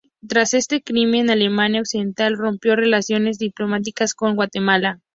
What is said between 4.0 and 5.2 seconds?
con Guatemala.